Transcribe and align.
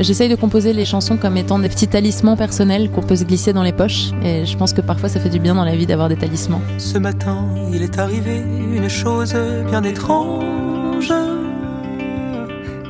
J'essaye 0.00 0.28
de 0.28 0.36
composer 0.36 0.72
les 0.72 0.84
chansons 0.84 1.16
comme 1.16 1.36
étant 1.36 1.58
des 1.58 1.68
petits 1.68 1.88
talismans 1.88 2.36
personnels 2.36 2.88
qu'on 2.90 3.02
peut 3.02 3.16
se 3.16 3.24
glisser 3.24 3.52
dans 3.52 3.64
les 3.64 3.72
poches. 3.72 4.10
Et 4.22 4.46
je 4.46 4.56
pense 4.56 4.72
que 4.72 4.80
parfois 4.80 5.08
ça 5.08 5.18
fait 5.18 5.28
du 5.28 5.40
bien 5.40 5.56
dans 5.56 5.64
la 5.64 5.74
vie 5.74 5.86
d'avoir 5.86 6.08
des 6.08 6.16
talismans. 6.16 6.60
Ce 6.78 6.98
matin, 6.98 7.48
il 7.72 7.82
est 7.82 7.98
arrivé 7.98 8.36
une 8.36 8.88
chose 8.88 9.34
bien 9.68 9.82
étrange. 9.82 11.12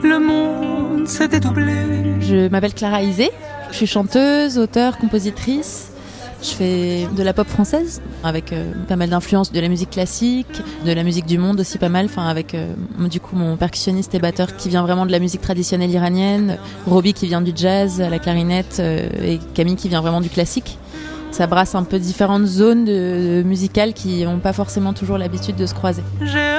Le 0.02 0.18
monde 0.20 1.08
s'est 1.08 1.29
dédoublé. 1.29 1.72
Je 2.20 2.48
m'appelle 2.48 2.74
Clara 2.74 3.02
Isé. 3.02 3.30
Je 3.70 3.77
suis 3.77 3.86
chanteuse, 3.86 4.59
auteure, 4.59 4.98
compositrice. 4.98 5.93
Je 6.41 6.50
fais 6.50 7.09
de 7.16 7.23
la 7.23 7.32
pop 7.32 7.48
française 7.48 8.00
avec 8.23 8.52
euh, 8.52 8.73
pas 8.87 8.95
mal 8.95 9.11
d'influences 9.11 9.50
de 9.50 9.61
la 9.61 9.68
musique 9.68 9.91
classique, 9.91 10.62
de 10.84 10.93
la 10.93 11.02
musique 11.02 11.27
du 11.27 11.37
monde 11.37 11.59
aussi 11.61 11.79
pas 11.79 11.88
mal. 11.88 12.07
Enfin 12.07 12.29
avec 12.29 12.55
euh, 12.55 12.73
du 13.11 13.18
coup 13.18 13.34
mon 13.34 13.57
percussionniste 13.57 14.14
et 14.14 14.20
batteur 14.20 14.56
qui 14.56 14.69
vient 14.69 14.82
vraiment 14.82 15.05
de 15.05 15.11
la 15.11 15.19
musique 15.19 15.41
traditionnelle 15.41 15.91
iranienne, 15.91 16.59
Roby 16.87 17.12
qui 17.12 17.27
vient 17.27 17.41
du 17.41 17.52
jazz 17.55 18.01
la 18.01 18.19
clarinette 18.19 18.77
euh, 18.79 19.09
et 19.20 19.41
Camille 19.55 19.77
qui 19.77 19.88
vient 19.88 20.01
vraiment 20.01 20.20
du 20.20 20.30
classique. 20.30 20.79
Ça 21.32 21.46
brasse 21.46 21.74
un 21.74 21.82
peu 21.82 21.98
différentes 21.98 22.46
zones 22.46 23.43
musicales 23.43 23.93
qui 23.93 24.24
n'ont 24.24 24.38
pas 24.38 24.55
forcément 24.55 24.95
toujours 24.95 25.18
l'habitude 25.18 25.57
de 25.57 25.66
se 25.66 25.74
croiser. 25.74 26.02
J'ai 26.23 26.57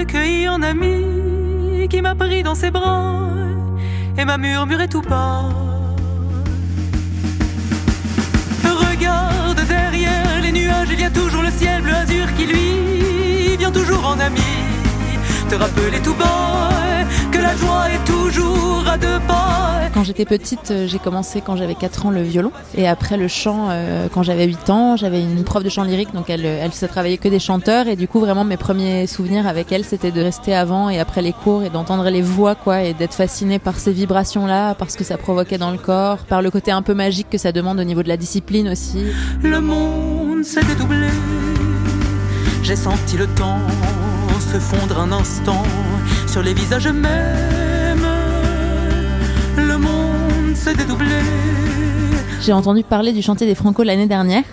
accueilli 0.00 0.46
un 0.46 0.62
ami 0.62 1.88
qui 1.88 2.02
m'a 2.02 2.14
pris 2.16 2.42
dans 2.42 2.56
ses 2.56 2.72
bras 2.72 3.20
et 4.18 4.24
m'a 4.24 4.36
murmuré 4.36 4.88
tout 4.88 5.02
bas. 5.02 5.75
Y 10.94 11.04
a 11.04 11.10
toujours 11.10 11.42
le 11.42 11.50
ciel 11.50 11.82
bleu 11.82 11.94
azur 11.94 12.26
qui 12.36 12.46
lui 12.46 13.56
vient 13.56 13.72
toujours 13.72 14.06
en 14.06 14.18
ami. 14.18 14.40
Te 15.48 15.54
rappeler 15.54 16.00
tout 16.02 16.14
bas 16.14 16.70
que 17.30 17.38
la 17.38 17.56
joie 17.56 17.90
est 17.90 18.04
toujours 18.04 18.84
à 18.88 18.96
deux 18.96 19.18
pas. 19.26 19.80
Quand 19.94 20.04
j'étais 20.04 20.24
petite, 20.24 20.70
euh, 20.70 20.86
j'ai 20.86 20.98
commencé 20.98 21.40
quand 21.40 21.56
j'avais 21.56 21.74
4 21.74 22.06
ans 22.06 22.10
le 22.10 22.22
violon 22.22 22.52
et 22.76 22.86
après 22.86 23.16
le 23.16 23.28
chant 23.28 23.68
euh, 23.70 24.08
quand 24.12 24.22
j'avais 24.22 24.46
8 24.46 24.70
ans. 24.70 24.96
J'avais 24.96 25.22
une 25.22 25.42
prof 25.44 25.62
de 25.62 25.68
chant 25.68 25.84
lyrique 25.84 26.12
donc 26.14 26.30
elle, 26.30 26.44
elle 26.44 26.72
se 26.72 26.86
travaillait 26.86 27.16
que 27.16 27.28
des 27.28 27.38
chanteurs 27.38 27.88
et 27.88 27.96
du 27.96 28.06
coup 28.08 28.20
vraiment 28.20 28.44
mes 28.44 28.56
premiers 28.56 29.06
souvenirs 29.06 29.46
avec 29.46 29.72
elle 29.72 29.84
c'était 29.84 30.10
de 30.10 30.20
rester 30.20 30.54
avant 30.54 30.90
et 30.90 30.98
après 30.98 31.22
les 31.22 31.32
cours 31.32 31.62
et 31.62 31.70
d'entendre 31.70 32.08
les 32.10 32.22
voix 32.22 32.54
quoi 32.54 32.82
et 32.82 32.94
d'être 32.94 33.14
fascinée 33.14 33.58
par 33.58 33.78
ces 33.78 33.92
vibrations 33.92 34.46
là, 34.46 34.74
par 34.74 34.90
ce 34.90 34.96
que 34.96 35.04
ça 35.04 35.16
provoquait 35.16 35.58
dans 35.58 35.70
le 35.70 35.78
corps, 35.78 36.18
par 36.18 36.42
le 36.42 36.50
côté 36.50 36.70
un 36.70 36.82
peu 36.82 36.94
magique 36.94 37.30
que 37.30 37.38
ça 37.38 37.52
demande 37.52 37.80
au 37.80 37.84
niveau 37.84 38.02
de 38.02 38.08
la 38.08 38.16
discipline 38.16 38.68
aussi. 38.68 39.04
Le 39.42 39.60
monde 39.60 40.25
s'est 40.46 40.62
dédoublé, 40.62 41.08
j'ai 42.62 42.76
senti 42.76 43.16
le 43.16 43.26
temps 43.26 43.58
se 44.38 44.58
fondre 44.58 45.00
un 45.00 45.10
instant 45.12 45.62
sur 46.26 46.42
les 46.42 46.54
visages 46.54 46.86
mêmes. 46.88 48.06
Le 49.56 49.76
monde 49.76 50.54
s'est 50.54 50.74
dédoublé. 50.74 51.16
J'ai 52.40 52.52
entendu 52.52 52.84
parler 52.84 53.12
du 53.12 53.22
chantier 53.22 53.46
des 53.46 53.54
Franco 53.56 53.82
l'année 53.82 54.06
dernière. 54.06 54.44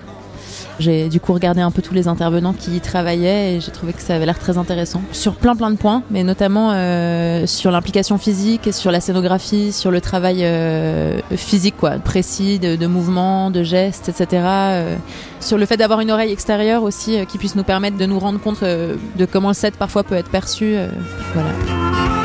J'ai 0.79 1.09
du 1.09 1.19
coup 1.19 1.33
regardé 1.33 1.61
un 1.61 1.71
peu 1.71 1.81
tous 1.81 1.93
les 1.93 2.07
intervenants 2.07 2.53
qui 2.53 2.75
y 2.75 2.81
travaillaient 2.81 3.55
et 3.55 3.61
j'ai 3.61 3.71
trouvé 3.71 3.93
que 3.93 4.01
ça 4.01 4.15
avait 4.15 4.25
l'air 4.25 4.39
très 4.39 4.57
intéressant 4.57 5.01
sur 5.11 5.35
plein 5.35 5.55
plein 5.55 5.71
de 5.71 5.77
points, 5.77 6.03
mais 6.09 6.23
notamment 6.23 6.71
euh, 6.73 7.45
sur 7.45 7.71
l'implication 7.71 8.17
physique, 8.17 8.73
sur 8.73 8.91
la 8.91 8.99
scénographie, 8.99 9.71
sur 9.71 9.91
le 9.91 10.01
travail 10.01 10.39
euh, 10.41 11.19
physique 11.35 11.75
quoi, 11.77 11.91
précis 11.91 12.59
de, 12.59 12.75
de 12.75 12.87
mouvements, 12.87 13.51
de 13.51 13.63
gestes, 13.63 14.09
etc. 14.09 14.43
Euh, 14.45 14.95
sur 15.39 15.57
le 15.57 15.65
fait 15.65 15.77
d'avoir 15.77 15.99
une 15.99 16.11
oreille 16.11 16.31
extérieure 16.31 16.83
aussi 16.83 17.17
euh, 17.19 17.25
qui 17.25 17.37
puisse 17.37 17.55
nous 17.55 17.63
permettre 17.63 17.97
de 17.97 18.05
nous 18.05 18.19
rendre 18.19 18.39
compte 18.39 18.63
euh, 18.63 18.95
de 19.17 19.25
comment 19.25 19.49
le 19.49 19.53
set 19.53 19.75
parfois 19.77 20.03
peut 20.03 20.15
être 20.15 20.29
perçu. 20.29 20.75
Euh, 20.75 20.87
voilà. 21.33 22.22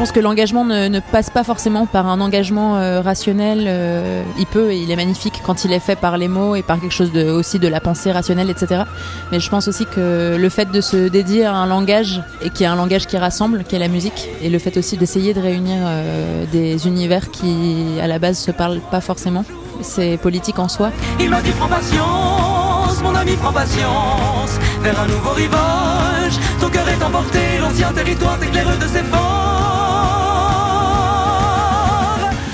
Pense 0.00 0.12
que 0.12 0.20
l'engagement 0.20 0.64
ne, 0.64 0.98
passe 0.98 1.28
pas 1.28 1.44
forcément 1.44 1.84
par 1.84 2.06
un 2.06 2.22
engagement 2.22 2.78
euh, 2.78 3.02
rationnel. 3.02 3.64
Euh, 3.66 4.22
il 4.38 4.46
peut 4.46 4.72
et 4.72 4.78
il 4.78 4.90
est 4.90 4.96
magnifique 4.96 5.42
quand 5.44 5.66
il 5.66 5.74
est 5.74 5.78
fait 5.78 5.94
par 5.94 6.16
les 6.16 6.26
mots 6.26 6.54
et 6.54 6.62
par 6.62 6.80
quelque 6.80 6.94
chose 6.94 7.14
aussi 7.14 7.58
de 7.58 7.68
la 7.68 7.80
pensée 7.80 8.10
rationnelle, 8.10 8.48
etc. 8.48 8.84
Mais 9.30 9.40
je 9.40 9.50
pense 9.50 9.68
aussi 9.68 9.84
que 9.84 10.38
le 10.40 10.48
fait 10.48 10.70
de 10.70 10.80
se 10.80 11.08
dédier 11.08 11.44
à 11.44 11.52
un 11.52 11.66
langage 11.66 12.22
et 12.40 12.48
qui 12.48 12.64
est 12.64 12.66
un 12.66 12.76
langage 12.76 13.06
qui 13.08 13.18
rassemble, 13.18 13.62
qui 13.64 13.76
est 13.76 13.78
la 13.78 13.88
musique, 13.88 14.30
et 14.40 14.48
le 14.48 14.58
fait 14.58 14.78
aussi 14.78 14.96
d'essayer 14.96 15.34
de 15.34 15.40
réunir 15.40 15.76
euh, 15.82 16.46
des 16.50 16.86
univers 16.86 17.30
qui 17.30 18.00
à 18.00 18.06
la 18.06 18.18
base 18.18 18.38
se 18.38 18.52
parlent 18.52 18.80
pas 18.90 19.02
forcément, 19.02 19.44
c'est 19.82 20.16
politique 20.16 20.58
en 20.58 20.68
soi. 20.68 20.92
Il 21.20 21.28
m'a 21.28 21.42
dit 21.42 21.50
prends 21.50 21.68
patience, 21.68 23.02
mon 23.02 23.14
ami 23.14 23.32
prends 23.32 23.52
patience, 23.52 24.58
vers 24.80 24.98
un 24.98 25.08
nouveau 25.08 25.32
rivage. 25.32 26.40
Ton 26.58 26.70
cœur 26.70 26.88
est 26.88 27.04
emporté, 27.04 27.40
l'ancien 27.60 27.92
territoire 27.92 28.38
t'éclaire 28.38 28.78
de 28.78 28.86
ses 28.86 29.02
forces. 29.02 29.29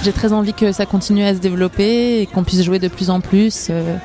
J'ai 0.07 0.13
très 0.13 0.33
envie 0.33 0.53
que 0.53 0.71
ça 0.71 0.87
continue 0.87 1.25
à 1.25 1.35
se 1.35 1.41
développer 1.41 2.21
et 2.21 2.27
qu'on 2.27 2.45
puisse 2.45 2.63
jouer 2.63 2.79
de 2.79 2.87
plus 2.87 3.11
en 3.11 3.21
plus, 3.21 3.67
euh, 3.71 3.97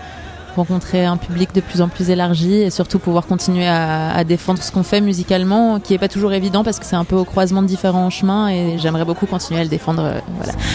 rencontrer 0.56 1.06
un 1.06 1.16
public 1.16 1.54
de 1.54 1.62
plus 1.62 1.80
en 1.80 1.90
plus 1.90 2.10
élargi 2.10 2.56
et 2.56 2.72
surtout 2.72 2.98
pouvoir 2.98 3.28
continuer 3.28 3.68
à, 3.68 4.24
défendre 4.24 4.64
ce 4.64 4.72
qu'on 4.72 4.82
fait 4.82 5.00
musicalement, 5.00 5.80
qui 5.80 5.94
est 5.94 6.00
pas 6.00 6.08
toujours 6.08 6.34
évident 6.34 6.64
parce 6.64 6.80
que 6.80 6.88
c'est 6.88 6.96
un 6.96 7.04
peu 7.04 7.16
au 7.16 7.24
croisement 7.24 7.62
de 7.62 7.68
différents 7.68 8.10
chemins 8.10 8.50
et 8.50 8.80
j'aimerais 8.80 9.06
beaucoup 9.06 9.28
continuer 9.28 9.60
à 9.60 9.64
le 9.64 9.70
défendre. 9.70 10.02
Euh. 10.04 10.20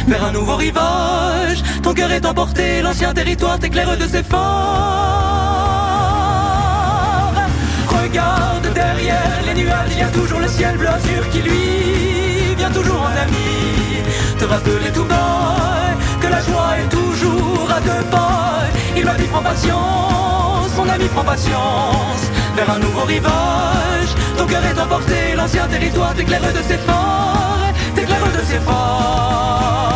Vers 0.07 0.25
un 0.27 0.31
nouveau 0.31 0.59
ton 1.83 1.93
cœur 1.93 2.13
est 2.13 2.25
emporté, 2.25 2.81
l'ancien 2.81 3.13
territoire 3.13 3.59
t'éclaire 3.59 3.99
de 3.99 4.07
ses 4.07 4.23
forts. 4.23 4.39
Regarde 7.89 8.73
derrière 8.73 9.43
les 9.45 9.61
nuages, 9.61 9.91
il 9.91 9.99
y 9.99 10.03
a 10.03 10.09
toujours 10.11 10.39
le 10.39 10.47
ciel 10.47 10.77
bleu 10.77 10.89
qui 11.33 11.39
lui 11.43 12.55
vient 12.57 12.71
toujours 12.71 13.01
en 13.01 13.23
ami 13.23 13.67
te 14.39 14.45
rappeler 14.45 14.93
tout 14.93 15.05
bas 15.05 15.16
patience, 19.49 20.77
mon 20.77 20.89
ami 20.89 21.07
prends 21.09 21.25
patience, 21.25 22.23
vers 22.57 22.71
un 22.71 22.79
nouveau 22.79 23.05
rivage. 23.05 24.11
Ton 24.37 24.47
cœur 24.47 24.65
est 24.65 24.79
emporté, 24.79 25.35
l'ancien 25.37 25.67
territoire 25.69 26.15
t'éclaire 26.15 26.53
de 26.53 26.63
ses 26.63 26.79
forts, 26.79 27.73
t'éclaire 27.95 28.33
de 28.39 28.45
ses 28.45 28.59
forts. 28.59 29.96